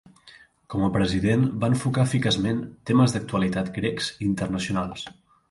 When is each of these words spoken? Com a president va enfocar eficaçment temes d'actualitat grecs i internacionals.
Com 0.73 0.85
a 0.85 0.87
president 0.95 1.43
va 1.63 1.69
enfocar 1.73 2.05
eficaçment 2.09 2.65
temes 2.91 3.15
d'actualitat 3.17 3.71
grecs 3.77 4.11
i 4.19 4.27
internacionals. 4.31 5.07